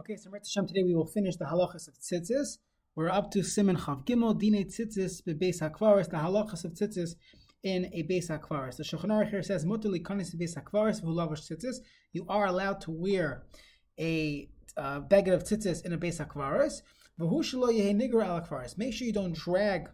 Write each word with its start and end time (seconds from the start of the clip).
Okay, 0.00 0.14
so 0.14 0.30
Mirat 0.30 0.46
Hashem, 0.46 0.68
today 0.68 0.84
we 0.84 0.94
will 0.94 1.06
finish 1.06 1.34
the 1.34 1.44
halachas 1.44 1.88
of 1.88 1.98
tzitzis. 1.98 2.58
We're 2.94 3.08
up 3.08 3.32
to 3.32 3.40
Siman 3.40 3.76
Chav 3.76 4.06
Gimel, 4.06 4.38
Dine 4.38 4.64
Tzitzis, 4.64 5.20
Bebeis 5.24 5.60
HaKvaris, 5.60 6.08
the 6.08 6.18
halachas 6.18 6.64
of 6.64 6.72
tzitzis 6.74 7.16
in 7.64 7.86
a 7.86 8.04
Beis 8.04 8.28
HaKvaris. 8.30 8.76
The 8.76 8.84
Shulchan 8.84 9.06
Aruch 9.06 9.30
here 9.30 9.42
says, 9.42 9.64
Mutali 9.64 10.00
Kanis 10.00 10.36
Beis 10.36 10.56
HaKvaris, 10.56 11.02
V'hulavish 11.02 11.50
Tzitzis. 11.50 11.78
You 12.12 12.24
are 12.28 12.46
allowed 12.46 12.80
to 12.82 12.92
wear 12.92 13.42
a 13.98 14.48
uh, 14.76 15.00
beggar 15.00 15.32
of 15.32 15.42
tzitzis 15.42 15.84
in 15.84 15.92
a 15.92 15.98
Beis 15.98 16.24
HaKvaris. 16.24 16.82
V'hu 17.20 17.40
shelo 17.40 17.72
yehe 17.72 17.92
nigra 17.92 18.24
al 18.24 18.40
HaKvaris. 18.42 18.78
Make 18.78 18.94
sure 18.94 19.04
you 19.04 19.12
don't 19.12 19.34
drag 19.34 19.90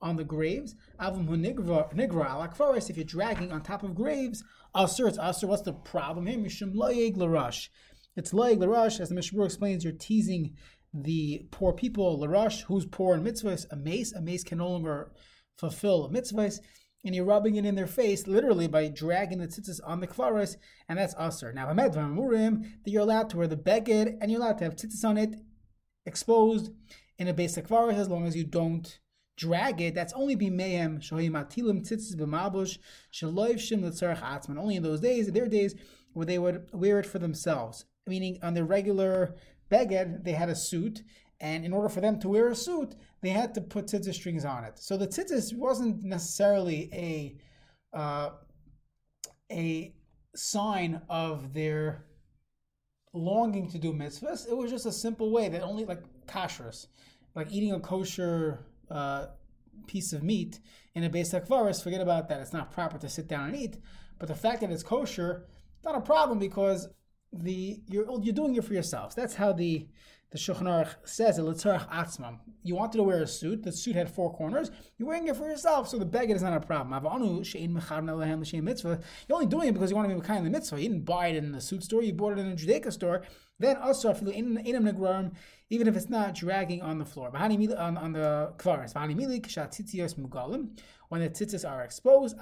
on 0.00 0.16
the 0.16 0.24
graves. 0.24 0.74
Avum 0.98 1.26
hu 1.26 1.36
nigra 1.36 2.26
al 2.26 2.48
HaKvaris. 2.48 2.88
If 2.88 2.96
you're 2.96 3.04
dragging 3.04 3.52
on 3.52 3.60
top 3.60 3.82
of 3.82 3.94
graves, 3.94 4.42
asur, 4.74 5.08
it's 5.08 5.18
asur. 5.18 5.44
What's 5.44 5.60
the 5.60 5.74
problem 5.74 6.26
here? 6.26 6.38
Mishum 6.38 6.70
lo 6.74 6.88
yeg 6.88 7.18
l'rash. 7.18 7.70
It's 8.14 8.34
like 8.34 8.58
Larash, 8.58 9.00
as 9.00 9.08
the 9.08 9.14
Mishnah 9.14 9.42
explains, 9.42 9.84
you're 9.84 9.94
teasing 9.94 10.54
the 10.92 11.46
poor 11.50 11.72
people. 11.72 12.18
Larash, 12.18 12.62
who's 12.62 12.84
poor 12.84 13.14
in 13.14 13.24
mitzvahs, 13.24 13.64
a 13.70 13.76
mace, 13.76 14.12
a 14.12 14.20
mace 14.20 14.44
can 14.44 14.58
no 14.58 14.68
longer 14.68 15.12
fulfill 15.56 16.04
a 16.04 16.10
mitzvahs, 16.10 16.58
and 17.04 17.14
you're 17.14 17.24
rubbing 17.24 17.56
it 17.56 17.64
in 17.64 17.74
their 17.74 17.86
face, 17.86 18.26
literally 18.26 18.68
by 18.68 18.88
dragging 18.88 19.38
the 19.38 19.48
tzitzis 19.48 19.80
on 19.84 20.00
the 20.00 20.06
kvaras, 20.06 20.56
and 20.88 20.98
that's 20.98 21.14
asur. 21.14 21.54
Now, 21.54 21.68
Hamed 21.68 21.94
Murim, 21.94 22.62
that 22.84 22.90
you're 22.90 23.02
allowed 23.02 23.30
to 23.30 23.38
wear 23.38 23.46
the 23.46 23.56
beged, 23.56 24.18
and 24.20 24.30
you're 24.30 24.40
allowed 24.40 24.58
to 24.58 24.64
have 24.64 24.76
tzitzis 24.76 25.04
on 25.04 25.16
it 25.16 25.34
exposed 26.04 26.70
in 27.18 27.28
a 27.28 27.32
basic 27.32 27.68
kvaras 27.68 27.94
as 27.94 28.10
long 28.10 28.26
as 28.26 28.36
you 28.36 28.44
don't 28.44 29.00
drag 29.38 29.80
it. 29.80 29.94
That's 29.94 30.12
only 30.12 30.34
be 30.34 30.50
mayhem. 30.50 31.00
Shohim 31.00 31.32
atilim 31.32 31.80
tzitzis 31.80 32.14
b'mabush 32.14 32.76
shaloiv 33.10 33.54
shim 33.54 33.82
l'tzarech 33.82 34.20
atzman. 34.20 34.58
Only 34.58 34.76
in 34.76 34.82
those 34.82 35.00
days, 35.00 35.28
their 35.28 35.48
days, 35.48 35.74
where 36.12 36.26
they 36.26 36.38
would 36.38 36.66
wear 36.74 36.98
it 37.00 37.06
for 37.06 37.18
themselves 37.18 37.86
meaning 38.06 38.38
on 38.42 38.54
the 38.54 38.64
regular 38.64 39.34
beged, 39.70 40.24
they 40.24 40.32
had 40.32 40.48
a 40.48 40.54
suit, 40.54 41.02
and 41.40 41.64
in 41.64 41.72
order 41.72 41.88
for 41.88 42.00
them 42.00 42.18
to 42.20 42.28
wear 42.28 42.48
a 42.48 42.54
suit, 42.54 42.94
they 43.20 43.30
had 43.30 43.54
to 43.54 43.60
put 43.60 43.86
tzitzis 43.86 44.14
strings 44.14 44.44
on 44.44 44.64
it. 44.64 44.78
So 44.78 44.96
the 44.96 45.08
tzitzis 45.08 45.54
wasn't 45.56 46.04
necessarily 46.04 46.90
a 46.92 47.36
uh, 47.96 48.30
a 49.50 49.94
sign 50.34 51.02
of 51.08 51.52
their 51.52 52.06
longing 53.12 53.68
to 53.70 53.78
do 53.78 53.92
mitzvahs. 53.92 54.48
It 54.48 54.56
was 54.56 54.70
just 54.70 54.86
a 54.86 54.92
simple 54.92 55.30
way 55.30 55.48
that 55.48 55.62
only 55.62 55.84
like 55.84 56.02
kashrus, 56.26 56.86
like 57.34 57.52
eating 57.52 57.72
a 57.72 57.80
kosher 57.80 58.66
uh, 58.90 59.26
piece 59.86 60.12
of 60.12 60.22
meat 60.22 60.60
in 60.94 61.04
a 61.04 61.10
Beis 61.10 61.38
HaKvaris, 61.38 61.82
forget 61.82 62.00
about 62.00 62.28
that. 62.28 62.40
It's 62.40 62.52
not 62.52 62.72
proper 62.72 62.98
to 62.98 63.08
sit 63.08 63.28
down 63.28 63.48
and 63.48 63.56
eat. 63.56 63.76
But 64.18 64.28
the 64.28 64.34
fact 64.34 64.60
that 64.60 64.70
it's 64.70 64.82
kosher, 64.82 65.46
not 65.84 65.96
a 65.96 66.00
problem 66.00 66.38
because 66.38 66.88
the 67.32 67.80
you're 67.88 68.06
oh, 68.08 68.20
you're 68.22 68.34
doing 68.34 68.54
it 68.56 68.64
for 68.64 68.74
yourselves. 68.74 69.14
That's 69.14 69.34
how 69.34 69.52
the 69.52 69.86
the 70.32 70.38
Shulchan 70.38 70.62
Aruch 70.62 70.94
says 71.04 71.38
it. 71.38 71.42
L'tzarach 71.42 71.88
atzmam. 71.90 72.38
You 72.62 72.74
wanted 72.74 72.96
to 72.96 73.02
wear 73.02 73.22
a 73.22 73.26
suit. 73.26 73.62
The 73.62 73.70
suit 73.70 73.94
had 73.94 74.08
four 74.08 74.32
corners. 74.32 74.70
You're 74.96 75.08
wearing 75.08 75.28
it 75.28 75.36
for 75.36 75.46
yourself, 75.46 75.88
so 75.88 75.98
the 75.98 76.06
beged 76.06 76.34
is 76.34 76.42
not 76.42 76.54
a 76.54 76.60
problem. 76.60 76.98
You're 77.04 77.12
only 77.12 77.44
doing 79.46 79.68
it 79.68 79.72
because 79.74 79.90
you 79.90 79.96
want 79.96 80.08
to 80.08 80.14
be 80.14 80.20
kind 80.22 80.38
of 80.38 80.44
the 80.44 80.50
mitzvah. 80.50 80.80
You 80.80 80.88
didn't 80.88 81.04
buy 81.04 81.26
it 81.28 81.36
in 81.36 81.52
the 81.52 81.60
suit 81.60 81.84
store. 81.84 82.02
You 82.02 82.14
bought 82.14 82.32
it 82.32 82.38
in 82.38 82.50
a 82.50 82.56
Judaica 82.56 82.90
store. 82.90 83.24
Then 83.58 83.76
also 83.76 84.10
even 84.14 85.88
if 85.88 85.96
it's 85.96 86.08
not 86.08 86.34
dragging 86.34 86.80
on 86.80 86.98
the 86.98 87.04
floor. 87.04 87.30
On, 87.36 87.44
on 87.44 88.12
the 88.12 88.52
kvaris. 88.56 88.94
When 91.08 91.20
the 91.20 91.28
tzitzis 91.28 91.70
are 91.70 91.82
exposed. 91.82 92.36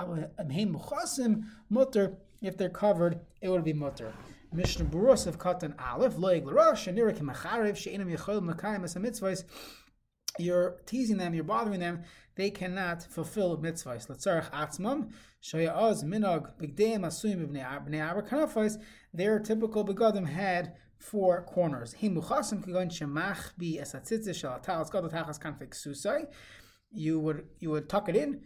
If 2.42 2.56
they're 2.56 2.70
covered, 2.70 3.20
it 3.42 3.48
would 3.48 3.64
be 3.64 3.72
mutter. 3.72 4.12
Mishnah 4.52 4.86
Buros 4.86 5.26
of 5.26 5.38
Katan 5.38 5.74
Aleph, 5.80 6.16
Loig 6.16 6.44
L'Rosh, 6.44 6.86
and 6.86 6.98
Nirik 6.98 7.18
Macharev, 7.20 7.76
She'inam 7.76 8.08
Yechol 8.08 9.30
as. 9.30 9.44
You're 10.38 10.76
teasing 10.86 11.16
them, 11.16 11.34
you're 11.34 11.44
bothering 11.44 11.80
them, 11.80 12.04
they 12.36 12.50
cannot 12.50 13.02
fulfill 13.02 13.58
mitzvahs. 13.58 14.08
L'tzarech 14.08 14.50
atzmam, 14.52 15.10
Shoya 15.42 15.77
Oz, 15.77 16.05
Minog, 16.05 16.52
Bigdeim, 16.58 17.00
Asuyim, 17.00 17.46
Bnei 17.48 18.00
Abra 18.00 18.22
Kanafais, 18.22 18.80
their 19.12 19.39
typical 19.40 19.84
begadim 19.84 20.27
had 20.27 20.74
four 21.00 21.42
corners. 21.42 21.96
Himuchasim 22.00 22.64
kigon 22.64 22.90
shemach 22.90 23.52
bi 23.58 23.80
esatzitze 23.83 24.34
shal 24.34 24.60
tal 24.60 24.84
skadot 24.84 25.12
hachas 25.12 25.40
kanfik 25.40 25.70
susai. 25.70 26.27
You 26.92 27.18
would 27.20 27.46
you 27.58 27.70
would 27.70 27.89
tuck 27.89 28.08
it 28.08 28.16
in 28.16 28.42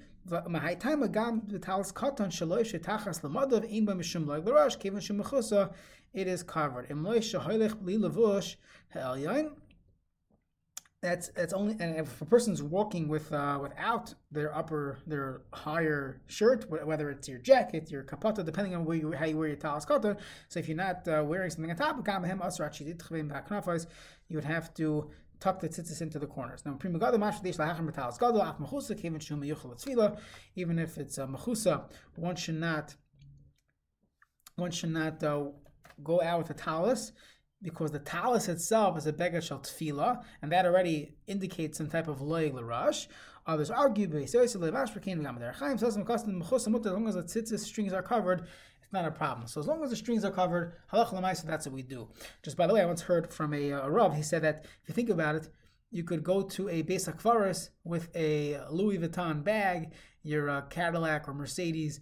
it 6.15 6.29
is 6.29 6.43
covered. 6.43 6.87
That's 11.03 11.29
that's 11.29 11.53
only 11.53 11.77
and 11.81 11.97
if 11.97 12.23
a 12.23 12.25
person's 12.25 12.63
walking 12.63 13.09
with 13.09 13.31
uh, 13.31 13.59
without 13.61 14.15
their 14.33 14.57
upper 14.57 15.01
their 15.07 15.43
higher 15.53 16.23
shirt, 16.29 16.65
whether 16.71 17.11
it's 17.11 17.29
your 17.29 17.41
jacket, 17.41 17.91
your 17.91 18.05
kapata, 18.05 18.43
depending 18.43 18.75
on 18.75 18.87
where 18.87 18.97
you, 18.97 19.13
how 19.13 19.27
you 19.27 19.37
wear 19.37 19.49
your 19.49 19.57
talis 19.59 19.85
katan. 19.85 20.17
So 20.49 20.61
if 20.61 20.67
you're 20.67 20.79
not 20.79 21.07
uh, 21.07 21.23
wearing 21.23 21.51
something 21.51 21.71
on 21.71 21.77
top, 21.77 21.99
of 21.99 22.25
him 22.25 22.41
you 24.29 24.37
would 24.39 24.45
have 24.45 24.73
to 24.75 25.11
tuck 25.45 25.61
the 25.61 25.69
tzitzis 25.69 26.01
into 26.01 26.19
the 26.19 26.27
corners. 26.27 26.65
Now, 26.65 26.73
prima 26.73 26.99
gada 26.99 27.19
mashvadish 27.19 27.59
lahachim 27.59 27.91
b'talis 27.91 28.19
gada 28.19 28.41
af 28.49 28.59
mechusa 28.59 29.01
kevin 29.01 29.21
shum 29.21 29.43
meyuchel 29.43 30.19
Even 30.57 30.79
if 30.79 30.97
it's 30.97 31.19
a 31.19 31.27
mechusa, 31.27 31.85
one 32.17 32.35
should 32.35 32.55
not 32.55 32.95
one 34.57 34.71
should 34.71 34.91
not 34.91 35.23
uh, 35.23 35.45
go 36.03 36.23
out 36.23 36.39
with 36.39 36.51
a 36.51 36.55
talis 36.55 37.13
because 37.61 37.91
the 37.91 37.99
talis 37.99 38.49
itself 38.49 38.97
is 38.97 39.07
a 39.07 39.13
beggar 39.13 39.43
shel 39.43 39.59
tefila, 39.59 40.23
and 40.41 40.51
that 40.51 40.65
already 40.65 41.17
indicates 41.27 41.77
some 41.77 41.89
type 41.91 42.09
of 42.09 42.21
loyeg 42.21 42.55
l'rush. 42.55 43.09
Others 43.47 43.71
argue, 43.71 44.07
as 44.07 44.35
long 44.35 44.43
as 44.43 44.55
the 44.55 44.61
tzitzis 47.23 47.59
strings 47.61 47.93
are 47.93 48.03
covered, 48.03 48.47
not 48.93 49.05
a 49.05 49.11
problem. 49.11 49.47
So 49.47 49.61
as 49.61 49.67
long 49.67 49.83
as 49.83 49.91
the 49.91 49.97
strings 49.97 50.25
are 50.25 50.31
covered, 50.31 50.75
halach 50.93 51.13
l'maisa, 51.13 51.47
that's 51.47 51.67
what 51.67 51.75
we 51.75 51.83
do. 51.83 52.09
Just 52.43 52.57
by 52.57 52.67
the 52.67 52.75
way, 52.75 52.83
I 52.83 52.87
once 52.87 53.03
heard 53.03 53.33
from 53.33 53.53
a, 53.55 53.71
a 53.71 53.91
Rav, 53.91 54.15
he 54.15 54.23
said 54.23 54.43
that 54.43 54.65
if 54.83 54.89
you 54.89 54.95
think 54.95 55.11
about 55.11 55.35
it, 55.37 55.49
you 55.91 56.03
could 56.03 56.25
go 56.25 56.43
to 56.43 56.69
a 56.69 56.83
Beis 56.83 57.09
HaKvaris 57.09 57.69
with 57.85 58.09
a 58.17 58.61
Louis 58.71 58.99
Vuitton 58.99 59.45
bag, 59.45 59.93
your 60.23 60.51
uh, 60.51 60.63
Cadillac 60.63 61.29
or 61.29 61.35
Mercedes 61.35 62.01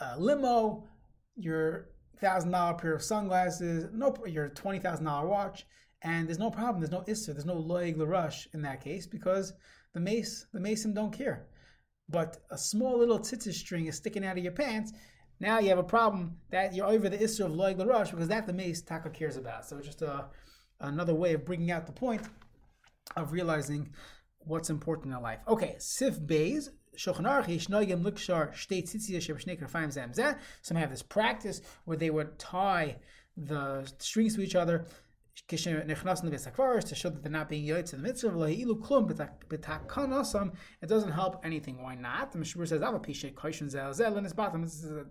uh, 0.00 0.14
limo, 0.18 0.86
your 1.36 1.90
thousand 2.20 2.50
dollar 2.50 2.74
pair 2.74 2.94
of 2.94 3.02
sunglasses, 3.02 3.86
no, 3.92 4.14
your 4.26 4.48
twenty 4.50 4.78
thousand 4.78 5.06
dollar 5.06 5.26
watch, 5.26 5.66
and 6.02 6.28
there's 6.28 6.38
no 6.38 6.50
problem. 6.50 6.80
There's 6.80 6.90
no 6.90 7.04
issue. 7.06 7.32
There's 7.32 7.46
no 7.46 7.56
loig 7.56 7.96
rush 7.98 8.48
in 8.52 8.62
that 8.62 8.82
case 8.82 9.06
because 9.06 9.52
the 9.94 10.00
mace, 10.00 10.46
the 10.52 10.60
mason 10.60 10.94
don't 10.94 11.12
care. 11.12 11.46
But 12.08 12.38
a 12.50 12.58
small 12.58 12.98
little 12.98 13.18
tzitzit 13.18 13.54
string 13.54 13.86
is 13.86 13.96
sticking 13.96 14.24
out 14.24 14.38
of 14.38 14.44
your 14.44 14.52
pants. 14.52 14.92
Now 15.40 15.58
you 15.58 15.68
have 15.68 15.78
a 15.78 15.84
problem 15.84 16.36
that 16.50 16.74
you're 16.74 16.86
over 16.86 17.08
the 17.08 17.22
issue 17.22 17.44
of 17.44 17.52
loig 17.52 17.84
rush 17.86 18.10
because 18.10 18.28
that 18.28 18.46
the 18.46 18.52
mace 18.52 18.82
Taka 18.82 19.10
cares 19.10 19.36
about. 19.36 19.64
So 19.66 19.78
it's 19.78 19.86
just 19.86 20.02
a, 20.02 20.26
another 20.80 21.14
way 21.14 21.34
of 21.34 21.44
bringing 21.44 21.70
out 21.70 21.86
the 21.86 21.92
point 21.92 22.22
of 23.16 23.32
realizing 23.32 23.90
what's 24.40 24.70
important 24.70 25.14
in 25.14 25.22
life. 25.22 25.40
Okay, 25.46 25.76
Sif 25.78 26.24
Bays. 26.26 26.70
Some 26.96 27.24
have 30.76 30.90
this 30.90 31.02
practice 31.02 31.60
where 31.84 31.96
they 31.96 32.10
would 32.10 32.38
tie 32.40 32.96
the 33.36 33.88
strings 33.98 34.34
to 34.34 34.40
each 34.40 34.56
other 34.56 34.86
to 35.46 35.56
show 35.56 35.72
that 37.10 37.22
they're 37.22 37.30
not 37.30 37.48
being 37.48 37.64
yotz 37.64 37.92
in 37.92 38.02
the 38.02 38.08
mitzvah. 38.08 38.42
It 40.82 40.88
doesn't 40.88 41.12
help 41.12 41.40
anything. 41.44 41.82
Why 41.82 41.94
not? 41.94 42.32
The 42.32 42.38
Mishmur 42.38 42.66
says, 42.66 42.80
"Avapishe 42.80 43.32
koishin 43.34 43.68
zel 43.70 43.94
zel 43.94 44.16
in 44.16 44.24
his 44.24 44.32
bottom." 44.32 44.62
You're 44.62 45.06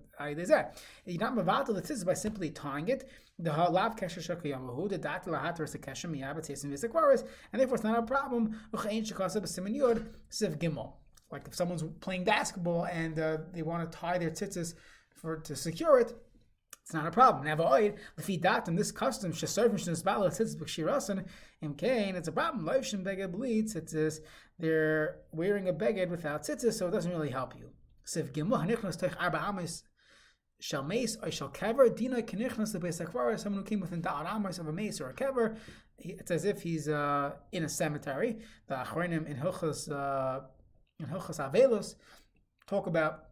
not 1.19 1.35
mavatal 1.35 1.75
the 1.75 1.81
tzitzis 1.81 2.05
by 2.05 2.13
simply 2.13 2.49
tying 2.49 2.89
it. 2.89 3.09
The 3.39 3.51
halav 3.51 3.97
kesher 3.97 4.19
shakayamahu 4.19 4.89
the 4.89 4.97
dat 4.97 5.25
lahat 5.25 5.59
rasa 5.59 5.77
kesher 5.77 6.09
miyabat 6.09 6.47
tesim 6.47 6.71
v'sakvaris, 6.71 7.23
and 7.53 7.59
therefore 7.59 7.75
it's 7.75 7.83
not 7.83 7.97
a 7.97 8.01
problem. 8.01 8.59
Uchain 8.73 9.05
shekasa 9.07 9.41
b'siman 9.41 9.75
yod 9.75 10.09
siv 10.31 10.57
gimel. 10.57 10.93
Like 11.31 11.47
if 11.47 11.53
someone's 11.55 11.83
playing 11.99 12.23
basketball 12.23 12.85
and 12.85 13.19
uh, 13.19 13.37
they 13.53 13.61
want 13.61 13.89
to 13.91 13.97
tie 13.97 14.17
their 14.17 14.31
tzitzis 14.31 14.73
for 15.13 15.37
to 15.37 15.55
secure 15.55 15.99
it, 15.99 16.13
it's 16.87 16.93
not 16.93 17.05
a 17.05 17.11
problem. 17.11 17.45
Navaoid, 17.45 17.95
lefi 18.17 18.41
datim, 18.41 18.77
this 18.77 18.93
custom, 18.93 19.33
sheservim 19.33 19.73
shenisbala, 19.73 20.29
tzitzis 20.29 20.55
b'kshirasan, 20.55 21.25
imkain, 21.61 22.15
it's 22.15 22.29
a 22.29 22.31
problem. 22.31 22.65
Loishim 22.65 23.03
beged 23.03 23.33
bleeds, 23.33 23.75
it's 23.75 24.21
they're 24.57 25.17
wearing 25.33 25.67
a 25.67 25.73
beged 25.73 26.07
without 26.07 26.43
tzitzis, 26.43 26.75
so 26.75 26.87
it 26.87 26.91
doesn't 26.91 27.11
really 27.11 27.29
help 27.29 27.53
you. 27.57 27.71
Siv 28.05 28.31
gimel, 28.31 28.65
hanichnas 28.65 28.97
teich 28.97 29.13
arba 29.19 29.37
amis, 29.37 29.83
shall 30.61 30.81
mace 30.81 31.17
or 31.21 31.29
shall 31.29 31.49
kever, 31.49 31.93
dina 31.93 32.21
kenichnas 32.21 32.71
the 32.71 32.79
beis 32.79 33.05
akvar, 33.05 33.37
someone 33.37 33.63
who 33.63 33.67
came 33.67 33.81
within 33.81 34.01
da'ar 34.01 34.25
amis 34.25 34.57
of 34.57 34.69
a 34.69 34.71
mace 34.71 35.01
or 35.01 35.09
a 35.09 35.13
kever, 35.13 35.57
it's 35.97 36.31
as 36.31 36.45
if 36.45 36.61
he's 36.61 36.87
uh, 36.87 37.31
in 37.51 37.65
a 37.65 37.69
cemetery. 37.69 38.37
The 38.67 38.75
achronim 38.75 39.27
in 39.27 39.35
Hilchas, 39.35 39.91
uh, 39.91 40.39
in 41.01 41.07
Hilchas 41.07 41.51
Avelos 41.51 41.95
talk 42.65 42.87
about 42.87 43.26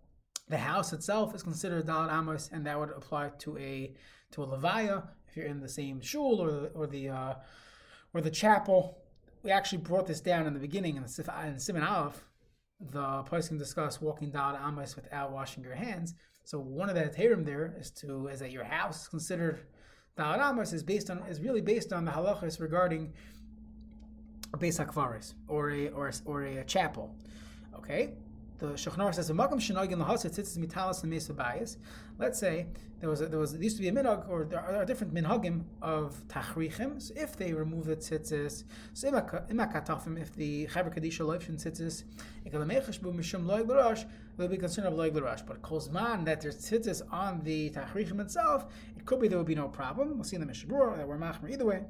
the 0.48 0.58
house 0.58 0.94
itself 0.94 1.34
is 1.34 1.44
considered 1.44 1.86
Dalit 1.86 2.16
Amos, 2.16 2.50
and 2.52 2.66
that 2.66 2.80
would 2.80 2.90
apply 2.90 3.30
to 3.40 3.58
a 3.58 3.94
to 4.32 4.44
a 4.44 4.48
Levaya. 4.48 5.08
if 5.28 5.38
you're 5.38 5.46
in 5.46 5.60
the 5.60 5.70
same 5.70 6.02
shul 6.02 6.42
or 6.42 6.52
the, 6.52 6.68
or 6.70 6.88
the 6.88 7.10
uh, 7.10 7.34
or 8.14 8.22
the 8.22 8.32
chapel. 8.32 8.98
We 9.44 9.52
actually 9.52 9.80
brought 9.80 10.08
this 10.08 10.22
down 10.22 10.48
in 10.48 10.54
the 10.54 10.60
beginning 10.60 10.98
in 10.98 11.04
the 11.04 11.10
in 11.46 11.56
Siman 11.56 11.88
Aleph. 11.88 12.24
The 12.92 13.24
person 13.24 13.58
discuss 13.58 14.02
walking 14.02 14.32
down 14.32 14.56
Amos 14.56 14.96
without 14.96 15.32
washing 15.32 15.64
your 15.64 15.76
hands. 15.76 16.14
So 16.44 16.60
one 16.60 16.90
of 16.90 16.96
the 16.96 17.02
heterim 17.02 17.46
there 17.46 17.76
is 17.80 17.90
to 17.92 18.28
is 18.28 18.40
that 18.40 18.52
your 18.52 18.64
house 18.64 19.04
is 19.04 19.08
considered 19.08 19.60
Dal 20.18 20.42
Amos 20.42 20.72
is 20.74 20.84
based 20.84 21.10
on 21.10 21.20
is 21.30 21.42
really 21.42 21.62
based 21.62 21.92
on 21.92 22.06
the 22.06 22.12
halachas 22.12 22.60
regarding 22.60 23.14
a 24.54 24.58
Beis 24.58 24.80
or 25.48 25.72
a 25.72 25.90
or 25.90 26.08
a, 26.08 26.14
or 26.26 26.44
a, 26.44 26.64
chapel. 26.64 27.14
Okay, 27.76 28.14
the 28.58 28.68
Shulchan 28.68 29.14
says 29.14 29.30
Makam 29.32 29.56
Shenagin 29.56 29.96
Lahasa 29.96 30.30
Tzitzis 30.30 30.58
Mitalas 30.58 31.02
and 31.04 31.12
Mesa 31.12 31.34
Bias. 31.34 31.78
Let's 32.18 32.40
say 32.40 32.68
there 33.02 33.10
was 33.10 33.20
a, 33.22 33.28
there 33.28 33.40
was 33.40 33.52
there 33.52 33.62
used 33.62 33.76
to 33.76 33.82
be 33.82 33.90
a 33.90 33.92
minhag 33.92 34.30
or 34.30 34.46
there 34.46 34.60
are 34.60 34.86
different 34.86 35.14
minhagim 35.14 35.64
of 35.82 36.24
tachrichim. 36.28 37.02
So 37.02 37.14
if 37.18 37.36
they 37.36 37.54
remove 37.54 37.86
the 37.86 37.98
tzitzis, 37.98 38.64
so 38.94 39.12
imakatafim 39.12 40.20
if 40.22 40.34
the 40.34 40.68
chaver 40.68 40.96
kadisha 40.96 41.22
loiv 41.22 41.46
shin 41.46 41.58
tzitzis, 41.58 42.04
ikalamechash 42.48 43.02
bu 43.02 43.12
mishum 43.12 43.46
loig 43.46 43.68
l'rosh, 43.68 44.06
they'll 44.38 44.48
be 44.48 44.58
concerned 44.58 44.88
of 44.88 44.94
l'rosh. 44.94 45.46
But 45.46 45.62
kozman 45.62 46.24
that 46.26 46.40
there's 46.40 46.58
tzitzis 46.58 47.02
on 47.12 47.42
the 47.44 47.72
tachrichim 47.72 48.22
itself, 48.22 48.66
it 48.96 49.06
could 49.06 49.20
be 49.20 49.28
there 49.28 49.38
would 49.38 49.48
be 49.48 49.56
no 49.56 49.68
problem. 49.68 50.16
We'll 50.16 50.24
see 50.24 50.38
in 50.38 50.48
the 50.48 50.52
mishabur 50.52 50.96
that 50.96 51.08
we're 51.08 51.18
machmer 51.18 51.52
either 51.52 51.66
way. 51.66 51.84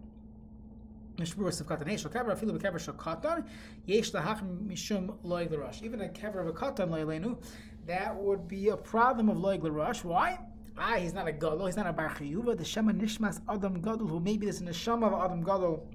Mishmur 1.18 1.50
Sivkatan 1.50 1.88
Eish 1.88 2.08
Kever 2.10 2.36
Afilu 2.36 2.58
Bekever 2.58 2.80
Shal 2.80 2.94
Katan 2.96 3.46
Yesh 3.86 4.12
Lahach 4.12 4.42
Mishum 4.68 5.18
Loig 5.24 5.52
L'Rosh. 5.52 5.82
Even 5.84 6.02
a 6.02 6.10
Kever 6.10 6.42
of 6.42 6.48
a 6.48 6.54
Katan 6.54 6.90
Loilenu, 6.90 7.38
that 7.86 8.16
would 8.16 8.48
be 8.48 8.70
a 8.70 8.78
problem 8.78 9.30
of 9.30 9.38
Loig 9.38 9.64
L'Rosh. 9.64 10.04
Why? 10.04 10.40
Ah, 10.78 10.96
he's 10.98 11.14
not 11.14 11.28
a 11.28 11.32
Gadol, 11.32 11.68
he's 11.68 11.78
not 11.78 11.88
a 11.88 11.94
Bar 11.94 12.10
Chiyuva. 12.10 12.58
The 12.58 12.66
Shema 12.66 12.92
Nishmas 12.92 13.40
Adam 13.48 13.80
Gadol, 13.82 14.08
who 14.08 14.20
maybe 14.20 14.46
there's 14.46 14.60
an 14.60 14.68
Neshama 14.68 15.08
of 15.08 15.24
Adam 15.24 15.42
Gadol 15.42 15.88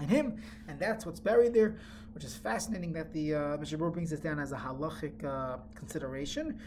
in 0.00 0.08
him, 0.08 0.42
and 0.66 0.78
that's 0.78 1.06
what's 1.06 1.20
buried 1.20 1.54
there, 1.54 1.76
which 2.12 2.24
is 2.24 2.34
fascinating 2.34 2.92
that 2.94 3.12
the 3.12 3.34
uh, 3.34 3.38
Mishabur 3.58 3.92
brings 3.92 4.10
this 4.10 4.20
down 4.20 4.40
as 4.40 4.52
a 4.52 4.56
halachic 4.56 5.22
uh, 5.24 5.58
consideration. 5.74 6.58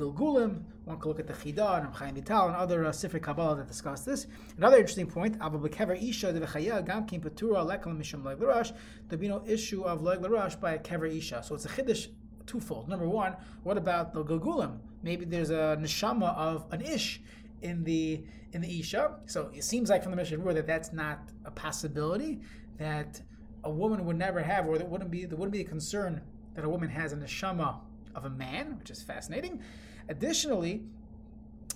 Gilgulim. 0.00 0.62
One 0.84 0.98
could 0.98 1.08
look 1.08 1.20
at 1.20 1.26
the 1.26 1.32
Chida 1.32 1.84
and 1.84 1.94
Chaim 1.94 2.14
Vital 2.14 2.48
and 2.48 2.56
other 2.56 2.84
uh, 2.84 2.90
Sifri 2.90 3.22
Kabbalah 3.22 3.56
that 3.56 3.68
discuss 3.68 4.04
this. 4.04 4.26
Another 4.56 4.78
interesting 4.78 5.06
point: 5.06 5.36
Abu 5.40 5.60
Bekever 5.60 6.02
Isha 6.02 6.32
de 6.32 6.40
V'chaya 6.40 6.84
Gam 6.84 7.06
Kim 7.06 7.20
Patura 7.20 7.64
Lekal 7.64 7.96
Mishum 7.96 8.22
Loig 8.22 8.40
L'Rosh. 8.40 8.72
There 9.08 9.18
be 9.18 9.28
no 9.28 9.42
issue 9.46 9.82
of 9.82 10.00
Loig 10.00 10.20
L'Rosh 10.20 10.58
by 10.58 10.72
a 10.72 10.78
Kever 10.78 11.14
Isha. 11.14 11.42
So 11.42 11.54
it's 11.54 11.64
a 11.64 11.68
chiddush 11.68 12.08
twofold. 12.46 12.88
Number 12.88 13.08
one, 13.08 13.36
what 13.62 13.76
about 13.76 14.12
the 14.12 14.24
Gilgulim? 14.24 14.78
Maybe 15.02 15.24
there's 15.24 15.50
a 15.50 15.78
neshama 15.80 16.36
of 16.36 16.66
an 16.72 16.80
ish 16.80 17.20
in 17.62 17.84
the 17.84 18.24
in 18.52 18.60
the 18.60 18.80
isha. 18.80 19.16
So 19.26 19.50
it 19.54 19.64
seems 19.64 19.90
like 19.90 20.02
from 20.02 20.10
the 20.10 20.16
Mishnah 20.16 20.54
that 20.54 20.66
that's 20.66 20.92
not 20.92 21.30
a 21.44 21.50
possibility. 21.50 22.40
That 22.78 23.20
a 23.64 23.70
woman 23.70 24.04
would 24.06 24.16
never 24.16 24.40
have, 24.40 24.66
or 24.66 24.78
there 24.78 24.86
wouldn't 24.86 25.10
be 25.10 25.24
there 25.24 25.36
wouldn't 25.36 25.52
be 25.52 25.60
a 25.60 25.64
concern 25.64 26.20
that 26.54 26.64
a 26.64 26.68
woman 26.68 26.88
has 26.88 27.12
a 27.12 27.16
neshama 27.16 27.80
of 28.14 28.24
a 28.24 28.30
man, 28.30 28.78
which 28.78 28.90
is 28.90 29.02
fascinating. 29.02 29.62
Additionally, 30.10 30.82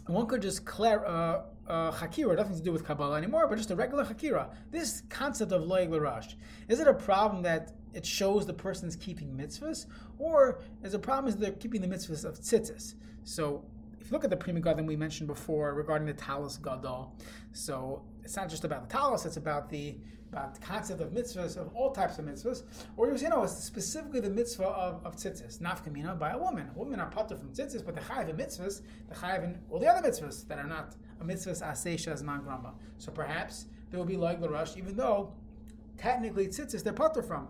one 0.07 0.27
could 0.27 0.43
just 0.43 0.65
clear 0.65 1.05
uh, 1.07 1.43
uh, 1.69 1.93
hakira, 1.93 2.37
nothing 2.37 2.57
to 2.57 2.63
do 2.63 2.73
with 2.73 2.85
Kabbalah 2.85 3.17
anymore, 3.17 3.47
but 3.49 3.57
just 3.57 3.71
a 3.71 3.77
regular 3.77 4.05
hakira. 4.05 4.49
This 4.73 5.05
concept 5.09 5.53
of 5.53 5.63
loig 5.63 5.89
l'rash, 5.91 6.37
is 6.69 6.81
it 6.81 6.89
a 6.89 6.93
problem 6.93 7.43
that 7.45 7.73
it 7.95 8.05
shows 8.05 8.45
the 8.45 8.53
person 8.53 8.89
is 8.89 8.97
keeping 8.97 9.29
mitzvahs, 9.29 9.87
or 10.19 10.59
is 10.83 10.95
a 10.95 10.99
problem 10.99 11.29
is 11.29 11.37
they're 11.37 11.53
keeping 11.53 11.81
the 11.81 11.87
mitzvahs 11.87 12.25
of 12.25 12.41
tzitzis? 12.41 12.95
So 13.23 13.65
if 14.01 14.09
you 14.09 14.13
look 14.13 14.25
at 14.25 14.31
the 14.31 14.37
Pri 14.37 14.53
Megadim 14.53 14.85
we 14.85 14.97
mentioned 14.97 15.29
before 15.29 15.73
regarding 15.73 16.07
the 16.07 16.15
talis 16.15 16.59
gadol, 16.59 17.15
so 17.53 18.03
it's 18.25 18.37
not 18.37 18.49
just 18.51 18.65
about 18.65 18.89
the 18.89 18.93
talis; 18.93 19.25
it's 19.25 19.37
about 19.37 19.71
the 19.71 19.97
about 20.35 20.53
the 20.53 20.61
concept 20.61 21.01
of 21.01 21.11
mitzvahs 21.11 21.57
of 21.57 21.73
all 21.75 21.93
types 21.93 22.19
of 22.19 22.25
mitzvahs, 22.25 22.65
or 22.97 23.09
you 23.09 23.17
say 23.17 23.29
no, 23.29 23.45
it's 23.45 23.55
specifically 23.55 24.19
the 24.19 24.29
mitzvah 24.29 24.65
of, 24.65 25.07
of 25.07 25.15
tzitzis, 25.15 25.61
nafkamina 25.61 26.19
by 26.19 26.31
a 26.31 26.39
woman. 26.39 26.69
Women 26.75 26.99
are 26.99 27.09
potter 27.09 27.37
from 27.37 27.51
tzitzis, 27.51 27.85
but 27.87 27.95
the 27.95 28.01
chayiv 28.01 28.29
in 28.29 28.37
mitzvahs, 28.37 28.83
the 29.09 29.15
chayiv 29.15 29.45
in 29.45 29.59
all 29.71 29.79
the 29.79 29.87
other 29.87 30.07
mitzvahs 30.09 30.47
that 30.49 30.59
are 30.59 30.67
not 30.67 30.97
a 31.21 31.25
mitzvahs 31.25 31.63
asesha 31.63 32.09
as 32.09 32.25
man 32.25 32.43
grama. 32.43 32.75
So 32.99 33.13
perhaps 33.13 33.67
there 33.91 33.99
will 34.01 34.07
be 34.07 34.17
like 34.17 34.41
the 34.41 34.49
rush, 34.49 34.77
even 34.77 34.97
though 34.97 35.33
technically 35.99 36.49
tzitzis 36.49 36.83
they're 36.83 36.93
potter 36.93 37.23
from. 37.23 37.47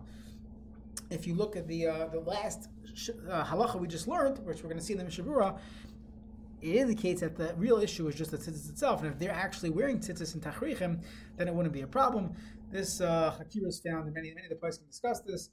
If 1.08 1.26
you 1.26 1.34
look 1.34 1.56
at 1.56 1.66
the 1.66 1.86
uh, 1.86 2.06
the 2.08 2.20
last 2.20 2.68
uh, 3.30 3.44
halacha 3.44 3.80
we 3.80 3.88
just 3.88 4.08
learned, 4.08 4.38
which 4.40 4.62
we're 4.62 4.68
going 4.68 4.78
to 4.78 4.84
see 4.84 4.92
in 4.92 4.98
the 4.98 5.04
Mishabura, 5.04 5.58
it 6.64 6.76
indicates 6.76 7.20
that 7.20 7.36
the 7.36 7.54
real 7.58 7.78
issue 7.78 8.08
is 8.08 8.14
just 8.14 8.30
the 8.30 8.38
tzitzis 8.38 8.70
itself. 8.70 9.02
And 9.02 9.12
if 9.12 9.18
they're 9.18 9.30
actually 9.30 9.70
wearing 9.70 9.98
tzitzis 9.98 10.32
and 10.32 10.42
tachrichim, 10.42 11.02
then 11.36 11.46
it 11.46 11.54
wouldn't 11.54 11.74
be 11.74 11.82
a 11.82 11.86
problem. 11.86 12.34
This 12.70 13.02
uh, 13.02 13.34
hakira 13.38 13.68
is 13.68 13.80
found 13.80 14.08
in 14.08 14.14
many, 14.14 14.32
many 14.34 14.46
of 14.46 14.50
the 14.50 14.56
places 14.56 14.78
can 14.78 14.88
discuss 14.88 15.20
this. 15.20 15.50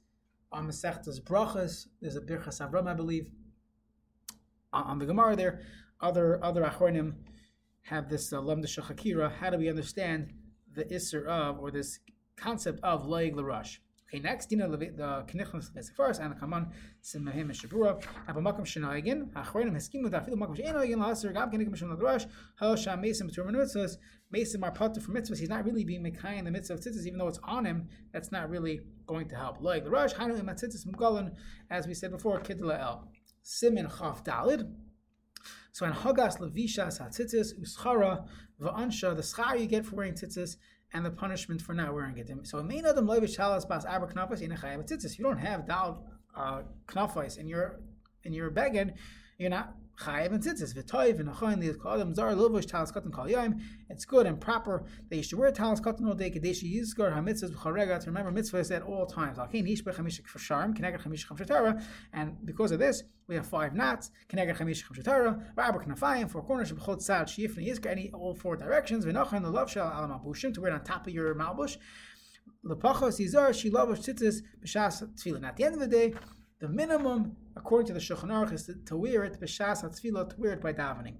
On 0.52 0.66
Masechtas 0.66 1.20
Brachas, 1.20 1.86
there's 2.00 2.16
a 2.16 2.20
Birchas 2.20 2.60
Avram, 2.60 2.88
I 2.88 2.94
believe. 2.94 3.30
On 4.72 4.98
the 4.98 5.04
Gemara 5.04 5.36
there, 5.36 5.60
other 6.00 6.42
other 6.42 6.62
achronim 6.62 7.14
have 7.82 8.08
this 8.08 8.32
uh, 8.32 8.38
Lamdasha 8.38 8.82
Hakira. 8.82 9.30
How 9.30 9.50
do 9.50 9.58
we 9.58 9.68
understand 9.68 10.32
the 10.74 10.84
Isser 10.84 11.26
of, 11.26 11.58
or 11.58 11.70
this 11.70 12.00
concept 12.36 12.80
of 12.82 13.04
Laig 13.06 13.34
Larash? 13.34 13.78
Okay, 14.14 14.20
next, 14.20 14.50
Dina 14.50 14.68
the 14.68 14.76
Knichnas 14.76 15.90
first, 15.96 16.20
and 16.20 16.32
the 16.32 16.36
Kaman 16.36 16.66
Simahim 17.02 17.50
Shabura, 17.50 17.98
Abamakam 18.28 18.60
Shinagin, 18.60 19.32
Achronim 19.32 19.74
Hiskimu, 19.74 20.10
Dafilu 20.10 20.34
Makam 20.34 20.54
Shinagin, 20.54 20.98
Lasser, 20.98 21.32
Gab 21.32 21.50
Kinikam 21.50 21.74
Shin 21.74 21.88
Larash, 21.88 22.26
Hal 22.60 22.76
Sham 22.76 23.00
Mason 23.00 23.30
Baturim 23.30 23.52
Mitzvahs, 23.52 23.96
Mason 24.30 24.60
Marpata 24.60 25.00
for 25.00 25.12
mitzvahs. 25.12 25.38
He's 25.38 25.48
not 25.48 25.64
really 25.64 25.82
being 25.84 26.04
Mekai 26.04 26.36
in 26.36 26.44
the 26.44 26.50
mitzvah 26.50 26.74
of 26.74 26.80
tzitzis, 26.80 27.06
even 27.06 27.18
though 27.18 27.28
it's 27.28 27.38
on 27.42 27.64
him, 27.64 27.88
that's 28.12 28.30
not 28.30 28.50
really 28.50 28.80
going 29.06 29.30
to 29.30 29.34
help. 29.34 29.62
Like 29.62 29.84
the 29.84 29.90
Rush, 29.90 30.12
Hanu 30.12 30.38
Imat 30.38 30.62
Tzitzis 30.62 30.86
Mugalan, 30.86 31.32
as 31.70 31.86
we 31.86 31.94
said 31.94 32.10
before, 32.10 32.38
Kidla 32.38 32.80
El. 32.80 33.08
Siman 33.42 33.98
Chaf 33.98 34.22
Dalid. 34.22 34.70
So 35.72 35.86
in 35.86 35.92
Hagas 35.92 36.38
Levisha 36.38 36.88
Tzitzis, 36.88 37.58
Uschara, 37.58 38.26
Va'ansha, 38.60 39.16
the 39.16 39.22
schar 39.22 39.58
you 39.58 39.66
get 39.66 39.86
for 39.86 39.96
wearing 39.96 40.12
tzitzis, 40.12 40.56
and 40.92 41.04
the 41.04 41.10
punishment 41.10 41.60
for 41.62 41.74
not 41.74 41.92
wearing 41.94 42.18
it. 42.18 42.30
So 42.44 42.58
in 42.58 42.66
tzitzis. 44.84 45.18
You 45.18 45.24
don't 45.24 45.38
have 45.38 45.66
dal 45.66 46.04
uh, 46.36 46.62
knafas 46.86 47.38
in 47.38 47.46
your 47.46 47.80
in 48.24 48.32
your 48.32 48.50
beged, 48.50 48.94
you're 49.38 49.50
not 49.50 49.74
chayiv 49.98 50.32
and 50.32 50.42
tzitzis. 50.42 50.74
V'toiv 50.74 51.20
and 51.20 51.28
achayin 51.28 51.60
the 51.60 51.72
kodem 51.74 52.14
zar 52.14 52.32
lovish 52.32 52.66
talis 52.66 52.92
katan 52.92 53.12
kol 53.12 53.28
yom. 53.28 53.60
It's 53.88 54.04
good 54.04 54.26
and 54.26 54.40
proper 54.40 54.84
that 55.08 55.16
you 55.16 55.22
should 55.22 55.38
wear 55.38 55.52
talis 55.52 55.80
katan 55.80 56.06
all 56.06 56.14
day. 56.14 56.30
Kadesh 56.30 56.62
yizkar 56.62 57.14
hamitzvahs 57.14 57.54
b'charegat 57.54 58.00
to 58.00 58.06
remember 58.06 58.32
mitzvahs 58.32 58.74
at 58.74 58.82
all 58.82 59.06
times. 59.06 59.38
Alkein 59.38 59.68
ishbech 59.68 59.96
hamishik 59.96 60.26
for 60.26 60.38
sharm 60.38 60.76
keneged 60.76 61.02
hamishik 61.02 61.26
hamshatara. 61.28 61.82
And 62.12 62.36
because 62.44 62.72
of 62.72 62.78
this, 62.78 63.02
we 63.28 63.34
have 63.34 63.46
five 63.46 63.74
knots. 63.74 64.10
Keneged 64.28 64.56
hamishik 64.56 64.84
hamshatara. 64.84 65.44
Rabber 65.56 65.84
knafayim 65.84 66.30
four 66.30 66.42
corners 66.42 66.72
b'chot 66.72 67.02
sad 67.02 67.26
shif 67.28 67.56
and 67.56 67.86
any 67.86 68.10
all 68.12 68.34
four 68.34 68.56
directions. 68.56 69.04
V'nachan 69.04 69.42
the 69.42 69.50
love 69.50 69.70
shel 69.70 69.86
al 69.86 70.08
to 70.34 70.60
wear 70.60 70.70
it 70.70 70.74
on 70.74 70.84
top 70.84 71.06
of 71.06 71.12
your 71.12 71.34
malbush. 71.34 71.76
Lepachos 72.64 73.20
yizar 73.20 73.54
she 73.54 73.70
lovish 73.70 74.08
tzitzis 74.08 74.42
b'shas 74.64 75.02
tefillin. 75.14 75.44
At 75.44 75.56
the 75.56 75.64
end 75.64 75.74
of 75.74 75.80
the 75.80 75.86
day 75.86 76.14
the 76.60 76.68
minimum, 76.68 77.36
according 77.56 77.86
to 77.88 77.92
the 77.92 78.00
Shulchan 78.00 78.28
Aruch, 78.28 78.52
is 78.52 78.70
to, 78.86 78.96
wear 78.96 79.24
it 79.24 79.40
b'shas 79.40 79.84
hatzfilah, 79.84 80.30
to 80.30 80.36
wear 80.38 80.52
it 80.52 80.60
by 80.60 80.72
davening. 80.72 81.16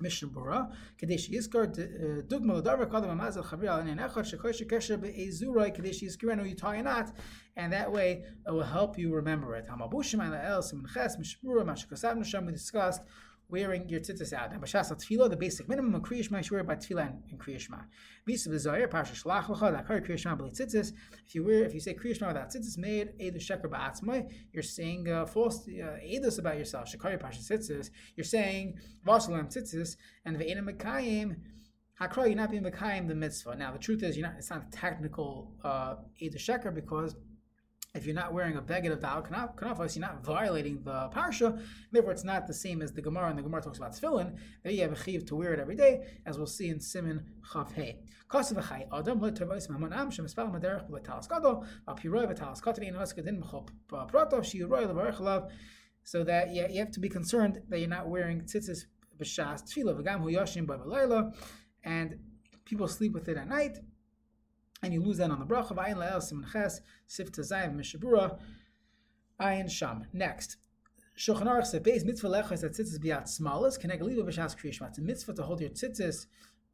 Mishnah 0.00 0.28
Bura, 0.28 0.72
Kadesh 1.00 1.30
Yizkar, 1.30 1.66
uh, 1.66 2.22
Dugma 2.22 2.60
Ladavar 2.60 2.86
Kadam 2.90 3.12
Amazal 3.12 3.44
Chavir 3.44 3.68
Al 3.68 3.80
Enen 3.82 3.98
Echad 3.98 4.24
Shekosh 4.24 4.66
Kesher 4.66 5.00
Be'ezuroi 5.00 5.74
Kadesh 5.74 6.02
Yizkirenu 6.02 6.48
you 6.48 6.56
tie 6.56 6.76
a 6.76 6.82
knot, 6.82 7.12
and 7.56 7.72
that 7.72 7.90
way 7.90 8.24
it 8.46 8.50
will 8.50 8.62
help 8.62 8.98
you 8.98 9.14
remember 9.14 9.54
it. 9.54 9.66
Hamabushim 9.68 10.26
Ala 10.26 10.42
El 10.42 10.62
Siman 10.62 10.92
Ches 10.92 11.16
Mishmura 11.16 11.64
Mashakasav 11.64 12.16
Nasham 12.16 12.46
we 12.46 12.52
discussed 12.52 13.02
wearing 13.48 13.88
your 13.88 14.00
tzitzis 14.00 14.32
out. 14.32 14.52
And 14.52 14.62
b'shas 14.62 14.90
tefillah, 14.90 15.30
the 15.30 15.36
basic 15.36 15.68
minimum 15.68 15.94
of 15.94 16.02
kriyishma, 16.02 16.48
you 16.48 16.56
wear 16.56 16.64
by 16.64 16.76
tefillah 16.76 17.12
and 17.30 17.38
kriyishma. 17.38 17.84
Visa 18.26 18.48
b'zayir, 18.48 18.88
parsha 18.88 19.14
shalach 19.14 19.48
l'cha, 19.48 19.70
lakar 19.70 20.06
kriyishma 20.06 20.38
b'li 20.38 20.52
tzitzis. 20.58 20.92
If 21.26 21.34
you 21.34 21.44
wear, 21.44 21.64
if 21.64 21.74
you 21.74 21.80
say 21.80 21.94
kriyishma 21.94 22.28
without 22.28 22.50
tzitzis 22.50 22.78
made, 22.78 23.12
edu 23.20 23.36
sheker 23.36 23.66
ba'atzmai, 23.66 24.30
you're 24.52 24.62
saying 24.62 25.08
uh, 25.08 25.26
false 25.26 25.68
uh, 25.68 25.98
edus 26.02 26.38
about 26.38 26.58
yourself. 26.58 26.92
Shakari 26.92 27.20
parsha 27.20 27.40
tzitzis, 27.40 27.90
you're 28.16 28.24
saying 28.24 28.78
vasalam 29.06 29.52
tzitzis, 29.52 29.96
and 30.24 30.36
ve'ena 30.36 30.68
mekayim, 30.68 31.36
Hakra, 32.00 32.26
you're 32.26 32.34
not 32.34 32.50
being 32.50 32.64
Mekayim 32.64 33.06
the 33.06 33.14
mitzvah. 33.14 33.54
Now, 33.54 33.70
the 33.70 33.78
truth 33.78 34.02
is, 34.02 34.16
you're 34.16 34.26
not, 34.26 34.36
it's 34.36 34.50
not 34.50 34.64
a 34.66 34.70
technical 34.72 35.52
uh, 35.62 35.94
Eidah 36.20 36.36
Sheker 36.36 36.74
because 36.74 37.14
if 37.94 38.06
you're 38.06 38.14
not 38.14 38.32
wearing 38.32 38.56
a 38.56 38.62
beged 38.62 38.90
of 38.90 39.00
Dal 39.00 39.22
Kanafas, 39.22 39.94
you're 39.94 40.04
not 40.04 40.24
violating 40.24 40.82
the 40.82 41.08
Parsha. 41.14 41.60
Therefore, 41.92 42.10
it's 42.10 42.24
not 42.24 42.46
the 42.48 42.54
same 42.54 42.82
as 42.82 42.92
the 42.92 43.00
Gemara, 43.00 43.28
and 43.28 43.38
the 43.38 43.42
Gemara 43.42 43.62
talks 43.62 43.78
about 43.78 43.92
tefillin. 43.92 44.36
There 44.64 44.72
you 44.72 44.82
have 44.82 44.92
a 44.92 44.96
chiv 44.96 45.24
to 45.26 45.36
wear 45.36 45.54
it 45.54 45.60
every 45.60 45.76
day, 45.76 46.04
as 46.26 46.36
we'll 46.36 46.48
see 46.48 46.68
in 46.68 46.78
Siman 46.78 47.22
Chav 47.52 47.72
Hey. 47.72 48.00
Kasav 48.28 48.68
Chai 48.68 48.86
Adam 48.92 49.20
Lo 49.20 49.30
Tavais 49.30 49.68
Mamon 49.68 49.96
Am 49.96 50.10
Shemispal 50.10 50.52
Maderech 50.52 50.90
B'Talas 50.90 51.28
Gadol 51.28 51.64
Apiroi 51.86 52.26
V'Talas 52.26 52.60
Katani 52.60 52.88
and 52.88 52.96
Haskadin 52.96 53.40
Mechop 53.40 53.68
uh, 53.92 54.06
Pratov 54.06 54.40
Shiuroi 54.40 55.20
Lav. 55.20 55.52
So 56.02 56.24
that 56.24 56.50
you 56.50 56.80
have 56.80 56.90
to 56.90 57.00
be 57.00 57.08
concerned 57.08 57.60
that 57.68 57.78
you're 57.78 57.88
not 57.88 58.08
wearing 58.08 58.40
tzitzis 58.40 58.86
b'shas 59.20 59.62
tefillah 59.62 60.02
v'gam 60.02 60.20
hu 60.20 60.32
yashim 60.32 60.66
by 60.66 61.30
and 61.84 62.16
people 62.64 62.88
sleep 62.88 63.12
with 63.12 63.28
it 63.28 63.36
at 63.36 63.48
night, 63.48 63.78
and 64.82 64.92
you 64.92 65.02
lose 65.02 65.18
that 65.18 65.30
on 65.30 65.38
the 65.38 65.46
bracha. 65.46 65.74
Ayin 65.76 65.96
la'el 65.96 66.18
siman 66.18 66.50
ches 66.50 66.80
sif 67.06 67.32
tazayim 67.32 67.76
mishabura 67.76 68.38
ayin 69.40 69.70
sham. 69.70 70.06
Next. 70.12 70.56
Shulchan 71.16 71.44
Aruch 71.44 71.66
said, 71.66 71.84
"Beis 71.84 72.04
mitzvah 72.04 72.28
lechos 72.28 72.60
that 72.62 72.72
tzitzis 72.72 72.98
biat 72.98 73.24
smalas 73.24 73.78
can 73.78 73.90
egaliva 73.90 74.24
b'shas 74.24 74.56
kriyishma." 74.56 74.88
It's 74.88 74.98
a 74.98 75.02
mitzvah 75.02 75.34
to 75.34 75.42
hold 75.42 75.60
your 75.60 75.70
tzitzis 75.70 76.26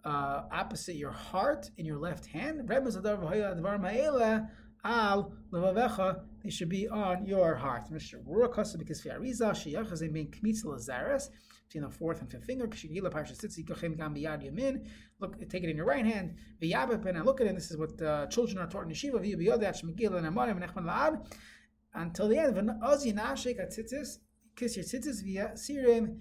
uh, 0.05 0.43
opposite 0.51 0.97
your 0.97 1.11
heart 1.11 1.71
in 1.77 1.85
your 1.85 1.99
left 1.99 2.27
hand. 2.27 2.69
Rebbe 2.69 2.89
zadar 2.89 3.21
v'hoya 3.21 3.55
advar 3.55 3.79
ma'ela 3.79 4.49
al 4.83 5.35
levavecha. 5.53 6.23
They 6.43 6.51
should 6.51 6.71
be 6.71 6.89
on 6.89 7.27
your 7.27 7.55
heart. 7.55 7.91
Mr. 7.91 8.25
Ruach 8.25 8.79
because 8.79 9.03
fi'ariza 9.03 9.51
sheyachas 9.51 10.11
being 10.13 10.31
kmitz 10.31 10.65
lazaris 10.65 11.29
between 11.71 11.89
the 11.89 11.97
fourth 11.97 12.21
and 12.21 12.29
fifth 12.29 12.45
finger. 12.45 12.69
Look, 15.21 15.49
take 15.49 15.63
it 15.63 15.71
in 15.71 15.77
your 15.77 15.87
right 15.87 16.05
hand. 16.05 16.35
And 16.61 17.25
look 17.25 17.41
at 17.41 17.47
it. 17.47 17.55
This 17.55 17.71
is 17.71 17.77
what 17.77 18.03
uh, 18.03 18.27
children 18.27 18.59
are 18.59 18.67
taught 18.67 18.83
in 18.83 18.91
yeshiva. 18.91 19.21
Until 21.95 22.29
the 22.29 22.39
end. 22.39 22.57
Kiss 24.57 24.77
your 24.77 24.85
tzitzis 24.85 25.23
via 25.23 25.53
sirim 25.55 26.19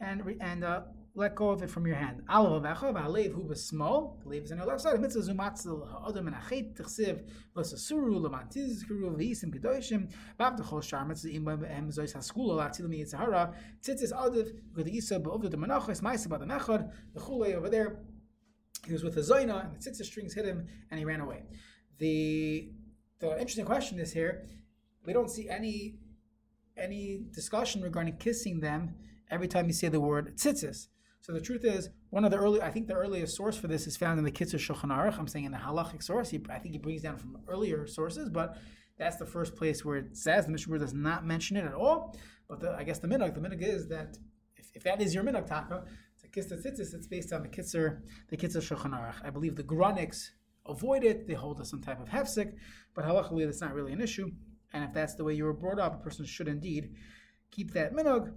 and 0.00 0.36
and 0.40 0.64
uh, 0.64 0.82
let 1.16 1.36
go 1.36 1.50
of 1.50 1.62
it 1.62 1.70
from 1.70 1.86
your 1.86 1.94
hand. 1.94 2.22
Alav 2.28 2.60
avecha 2.60 2.92
v'alev. 2.92 4.22
The 4.22 4.28
leaf 4.28 4.44
is 4.44 4.52
on 4.52 4.58
your 4.58 4.66
left 4.66 4.80
side. 4.80 5.00
Mitzvah 5.00 5.32
zumatzil 5.32 5.88
ha'odam 5.88 6.26
and 6.26 6.34
achet 6.34 6.74
tichsiv 6.76 7.22
l'sasuru 7.54 8.20
l'mantizkuru 8.20 9.16
v'isim 9.16 9.54
kedoshim 9.54 10.10
b'av 10.38 10.82
shar 10.82 11.04
mitzvah 11.04 11.30
im 11.30 11.44
b'hem 11.44 11.96
zois 11.96 12.12
ha'skula 12.14 12.56
la'atil 12.56 12.88
mi 12.88 13.04
yitzhara 13.04 13.54
tzitzis 13.80 14.12
adav 14.12 14.52
v'gad 14.74 14.92
isa 14.92 15.20
b'ovda 15.20 15.50
the 15.50 15.56
menachos 15.56 16.00
ma'isa 16.00 16.26
b'ad 16.26 16.42
mechad 16.48 16.90
the 17.14 17.20
over 17.56 17.70
there. 17.70 18.00
He 18.84 18.92
was 18.92 19.04
with 19.04 19.16
a 19.16 19.20
zoina 19.20 19.66
and 19.66 19.74
the 19.74 19.78
tzitzis 19.78 20.06
strings 20.06 20.34
hit 20.34 20.44
him 20.44 20.66
and 20.90 20.98
he 20.98 21.04
ran 21.04 21.20
away. 21.20 21.44
The 21.98 22.72
the 23.20 23.30
interesting 23.38 23.64
question 23.64 24.00
is 24.00 24.12
here. 24.12 24.46
We 25.06 25.12
don't 25.12 25.30
see 25.30 25.48
any 25.48 26.00
any 26.76 27.20
discussion 27.30 27.82
regarding 27.82 28.16
kissing 28.16 28.58
them 28.58 28.96
every 29.30 29.46
time 29.46 29.66
you 29.68 29.72
say 29.72 29.88
the 29.88 30.00
word 30.00 30.36
tzitzis. 30.36 30.88
So 31.24 31.32
the 31.32 31.40
truth 31.40 31.64
is, 31.64 31.88
one 32.10 32.26
of 32.26 32.30
the 32.30 32.36
early, 32.36 32.60
I 32.60 32.70
think 32.70 32.86
the 32.86 32.92
earliest 32.92 33.34
source 33.34 33.56
for 33.56 33.66
this 33.66 33.86
is 33.86 33.96
found 33.96 34.18
in 34.18 34.26
the 34.26 34.30
Kitzur 34.30 34.58
Shulchan 34.58 34.94
Aruch. 34.94 35.18
I'm 35.18 35.26
saying 35.26 35.46
in 35.46 35.52
the 35.52 35.58
halachic 35.58 36.02
source. 36.02 36.28
He, 36.28 36.38
I 36.50 36.58
think 36.58 36.74
he 36.74 36.78
brings 36.78 37.00
down 37.00 37.16
from 37.16 37.38
earlier 37.48 37.86
sources, 37.86 38.28
but 38.28 38.58
that's 38.98 39.16
the 39.16 39.24
first 39.24 39.56
place 39.56 39.86
where 39.86 39.96
it 39.96 40.18
says 40.18 40.44
the 40.44 40.52
Mishnah 40.52 40.78
does 40.78 40.92
not 40.92 41.24
mention 41.24 41.56
it 41.56 41.64
at 41.64 41.72
all. 41.72 42.14
But 42.46 42.60
the, 42.60 42.72
I 42.72 42.84
guess 42.84 42.98
the 42.98 43.08
minhag, 43.08 43.32
the 43.32 43.40
minhag 43.40 43.62
is 43.62 43.88
that 43.88 44.18
if, 44.58 44.70
if 44.74 44.82
that 44.82 45.00
is 45.00 45.14
your 45.14 45.24
minhag 45.24 45.46
taka 45.46 45.84
to 46.20 46.28
kiss 46.28 46.44
the 46.44 46.56
tzitzis, 46.56 46.92
it's 46.92 47.06
based 47.06 47.32
on 47.32 47.42
the 47.42 47.48
Kitzur, 47.48 48.00
the 48.28 48.36
Kitzur 48.36 48.60
Shulchan 48.60 48.90
Aruch. 48.90 49.24
I 49.24 49.30
believe 49.30 49.56
the 49.56 49.62
Gronics 49.62 50.26
avoid 50.66 51.04
it; 51.04 51.26
they 51.26 51.32
hold 51.32 51.58
us 51.58 51.70
some 51.70 51.80
type 51.80 52.02
of 52.02 52.08
hefsek, 52.10 52.52
but 52.94 53.06
halachically 53.06 53.46
that's 53.46 53.62
not 53.62 53.72
really 53.72 53.94
an 53.94 54.02
issue. 54.02 54.30
And 54.74 54.84
if 54.84 54.92
that's 54.92 55.14
the 55.14 55.24
way 55.24 55.32
you 55.32 55.44
were 55.44 55.54
brought 55.54 55.78
up, 55.78 55.94
a 55.94 56.04
person 56.04 56.26
should 56.26 56.48
indeed 56.48 56.90
keep 57.50 57.72
that 57.72 57.94
minhag. 57.94 58.30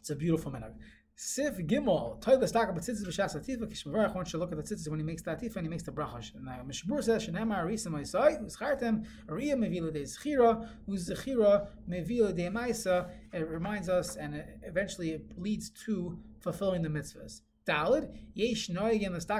It's 0.00 0.10
a 0.10 0.16
beautiful 0.16 0.50
minhag. 0.50 0.72
Sif 1.18 1.56
Gimel, 1.56 2.20
Toilas 2.20 2.52
Taka 2.52 2.74
B'tzitzis 2.74 3.06
B'shas 3.06 3.34
Atifa, 3.40 3.66
Kishmavarach, 3.66 4.14
one 4.14 4.26
should 4.26 4.38
look 4.38 4.52
at 4.52 4.58
the 4.58 4.62
tzitzis 4.62 4.90
when 4.90 5.00
he 5.00 5.04
makes 5.04 5.22
the 5.22 5.30
Atifa 5.30 5.56
and 5.56 5.64
he 5.64 5.70
makes 5.70 5.82
the 5.82 5.90
bracha. 5.90 6.34
Now, 6.42 6.60
Mishbur 6.68 7.02
says, 7.02 7.26
Shenema 7.26 7.64
Arisa 7.64 7.86
Maisai, 7.86 8.44
Uschartem, 8.44 9.06
Ariya 9.26 9.54
Mevila 9.54 9.90
De 9.90 10.02
Zechira, 10.02 10.68
Uzechira 10.86 11.68
Mevila 11.88 12.36
De 12.36 12.50
Maisa. 12.50 13.08
It 13.32 13.48
reminds 13.48 13.88
us 13.88 14.16
and 14.16 14.44
eventually 14.62 15.12
it 15.12 15.38
leads 15.38 15.70
to 15.86 16.18
fulfilling 16.40 16.82
the 16.82 16.90
mitzvahs. 16.90 17.40
Dalid, 17.66 18.14
Yesh 18.34 18.68
Al 18.68 18.76
Hinayim, 18.76 19.30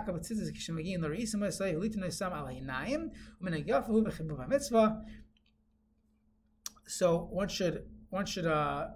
Umen 3.43 3.67
Agafahu 3.67 4.03
B'chibu 4.03 4.49
B'mitzvah. 4.49 5.05
So 6.87 7.29
one 7.31 7.49
should, 7.49 7.85
one 8.09 8.25
should, 8.25 8.47
uh, 8.47 8.87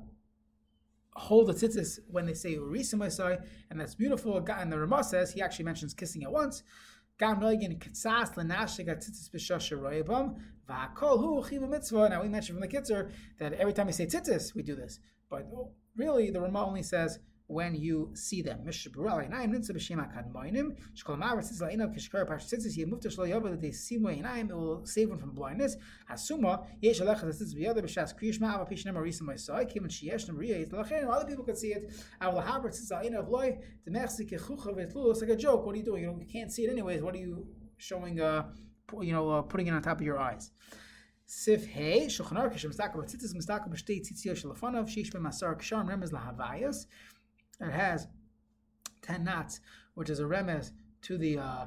hold 1.14 1.49
the 1.49 1.55
tzitzis 1.55 1.99
when 2.09 2.26
they 2.26 2.35
say 2.35 2.57
urisim 2.57 3.38
and 3.71 3.81
that's 3.81 3.95
beautiful. 3.95 4.37
And 4.37 4.73
the 4.73 4.79
Rama 4.79 5.02
says 5.05 5.33
he 5.33 5.43
actually 5.43 5.64
mentions 5.64 5.95
kissing 5.95 6.23
it 6.23 6.31
once. 6.31 6.62
Now 7.21 7.35
we 7.35 7.57
mentioned 7.59 7.88
from 12.57 12.61
the 12.61 12.69
Kitzur 12.69 13.11
that 13.38 13.52
every 13.55 13.73
time 13.73 13.87
we 13.88 13.93
say 13.93 14.07
tzitzis, 14.07 14.55
we 14.55 14.62
do 14.62 14.75
this. 14.75 15.00
But 15.29 15.47
really, 15.97 16.31
the 16.31 16.40
Rama 16.40 16.64
only 16.64 16.83
says 16.83 17.19
when 17.50 17.75
you 17.75 18.11
see 18.14 18.42
them. 18.42 18.61
It 18.64 18.76
will 24.54 24.87
save 24.87 25.11
one 25.11 25.19
from 25.19 25.30
blindness. 25.33 25.76
Other 26.09 26.16
people 31.26 31.45
can 31.45 31.57
see 31.57 31.73
it. 31.73 31.90
It's 35.02 35.21
like 35.21 35.30
a 35.30 35.37
joke. 35.37 35.66
What 35.66 35.75
are 35.75 35.78
you 35.78 35.85
doing? 35.85 36.02
You 36.04 36.26
can't 36.33 36.52
see 36.52 36.64
it 36.64 36.71
anyways. 36.71 37.02
What 37.02 37.14
are 37.16 37.19
you 37.19 37.47
showing, 37.78 38.21
uh, 38.21 38.45
you 39.00 39.12
know, 39.12 39.28
uh, 39.30 39.42
putting 39.42 39.66
it 39.66 39.73
on 39.73 39.83
top 39.83 39.99
of 39.99 40.07
your 40.07 40.21
eyes? 40.21 40.52
Sif 41.33 41.64
Hey, 41.64 42.07
Shulchan 42.07 42.33
Aruch, 42.33 42.57
Mistaka 42.66 42.97
B'tzitzis, 42.97 43.37
Mistaka 43.37 43.69
B'shtei 43.69 44.00
Tzitzio 44.00 44.33
Shalafanav, 44.33 44.88
Shish 44.88 45.12
B'masar 45.12 45.57
Ksharm, 45.57 45.87
Remez 45.88 46.11
Lahavayas, 46.11 46.87
it 47.61 47.73
has 47.73 48.09
ten 49.02 49.25
knots, 49.25 49.61
which 49.95 50.11
is 50.11 50.21
a 50.21 50.25
remes 50.25 50.73
to 51.02 51.19
the 51.19 51.38
uh, 51.38 51.67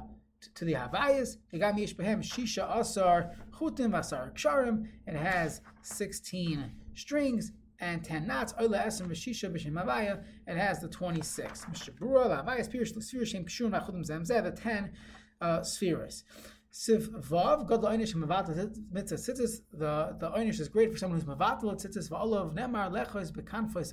to 0.54 0.64
the 0.64 0.74
Havayas. 0.74 1.36
Shisha 1.52 2.78
Asar 2.78 3.30
Chutim 3.52 3.98
Asar 3.98 4.32
Ksharim. 4.34 4.86
It 5.06 5.16
has 5.16 5.60
sixteen 5.82 6.72
strings 6.94 7.52
and 7.80 8.04
ten 8.04 8.26
knots. 8.26 8.52
Oila 8.54 8.86
Esem 8.86 9.08
V'Shisha 9.08 9.50
B'Shem 9.52 9.72
Havaya. 9.72 10.22
It 10.46 10.56
has 10.56 10.80
the 10.80 10.88
twenty-six. 10.88 11.64
Mishabura 11.64 12.44
Havayas 12.44 12.68
Pirish 12.72 12.94
L'Sfir 12.96 13.26
Shem 13.26 13.44
Nachutim 13.70 14.04
Zemzeh. 14.06 14.42
The 14.42 14.50
ten 14.50 14.92
uh, 15.40 15.62
spheres. 15.62 16.24
Siv 16.72 17.08
Vav, 17.24 17.66
God 17.68 17.82
Einish 17.82 18.14
Mavatal 18.14 18.76
Mitzvah 18.90 19.16
Tzitzis. 19.16 19.60
The 19.72 20.16
the 20.18 20.30
Einish 20.30 20.60
is 20.60 20.68
great 20.68 20.92
for 20.92 20.98
someone 20.98 21.20
who's 21.20 21.28
Mavatal 21.28 21.74
Tzitzis. 21.74 22.10
Va'olav 22.10 22.54
Nemar 22.54 22.90
Lechos 22.90 23.32
Bekanfois 23.32 23.92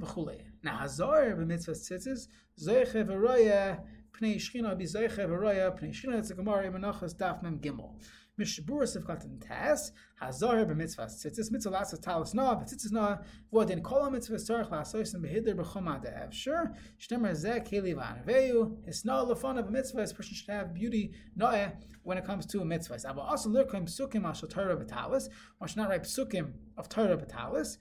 וכולי. 0.00 0.36
נעזור 0.64 1.34
במצוות 1.38 1.76
ציצס, 1.76 2.28
זויכה 2.56 2.98
ורויה 3.06 3.74
פני 4.12 4.40
שכינה 4.40 4.74
בזויכה 4.74 5.22
ורויה 5.28 5.70
פני 5.70 5.92
שכינה, 5.92 6.18
it's 6.18 6.30
a 6.30 6.34
Gemara 6.34 6.64
in 6.66 6.72
Menachos 6.72 7.14
Daf 7.14 7.42
Mem 7.42 7.58
Gimel. 7.58 7.94
Mishbur 8.38 8.82
Sivkatan 8.82 9.40
Tas, 9.40 9.92
Hazar 10.20 10.66
b'mitzvah 10.66 11.06
tzitzis, 11.06 11.50
mitzvah 11.50 11.70
lasas 11.70 12.00
talis 12.00 12.34
na, 12.34 12.54
b'tzitzis 12.54 12.92
na, 12.92 13.16
v'odin 13.52 13.82
kol 13.82 14.02
ha-mitzvah 14.04 14.36
tzarech 14.36 14.70
lasos 14.70 15.14
and 15.14 15.24
behider 15.24 15.54
b'choma 15.54 16.02
de'ev. 16.04 16.32
Sure, 16.32 16.74
shtemar 16.98 17.32
zeh 17.32 17.66
keli 17.66 17.94
v'anaveyu, 17.94 18.76
hisna 18.86 19.26
lefana 19.26 19.62
b'mitzvah, 19.66 19.96
this 19.96 20.12
person 20.12 20.34
should 20.34 20.50
have 20.50 20.74
beauty 20.74 21.12
na'eh 21.38 21.72
when 22.02 22.18
it 22.18 22.24
comes 22.24 22.44
to 22.44 22.60
a 22.60 22.64
mitzvah. 22.64 22.98
Ava 23.08 23.20
also 23.20 23.48
lirkim 23.48 23.84
psukim 23.84 24.24
al 24.24 24.34
Torah 24.34 24.76
b'talis, 24.76 25.30
one 25.58 25.68
should 25.68 25.78
not 25.78 25.88
write 25.88 26.02
psukim 26.02 26.52
of 26.76 26.88
Torah 26.90 27.16
b'talis, 27.16 27.78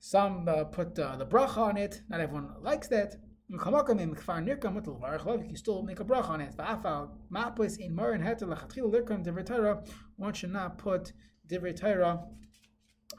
some 0.00 0.48
uh, 0.48 0.64
put 0.64 0.98
uh, 0.98 1.16
the 1.16 1.26
bracha 1.26 1.58
on 1.58 1.76
it. 1.76 2.02
Not 2.08 2.20
everyone 2.20 2.54
likes 2.60 2.88
that. 2.88 3.16
You 3.48 3.58
still 5.56 5.82
make 5.82 6.00
a 6.00 6.04
bracha 6.04 6.28
on 6.28 6.40
it. 6.40 6.54
One 10.16 10.32
should 10.34 10.52
not 10.52 10.78
put 10.78 11.12
divrei 11.48 12.26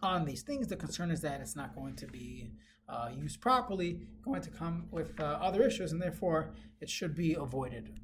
on 0.03 0.25
these 0.25 0.43
things. 0.43 0.67
The 0.67 0.75
concern 0.75 1.11
is 1.11 1.21
that 1.21 1.41
it's 1.41 1.55
not 1.55 1.75
going 1.75 1.95
to 1.95 2.07
be 2.07 2.51
uh, 2.87 3.09
used 3.15 3.41
properly, 3.41 4.07
going 4.23 4.41
to 4.41 4.51
come 4.51 4.87
with 4.91 5.19
uh, 5.19 5.23
other 5.23 5.63
issues, 5.63 5.91
and 5.91 6.01
therefore 6.01 6.53
it 6.79 6.89
should 6.89 7.15
be 7.15 7.33
avoided. 7.33 7.99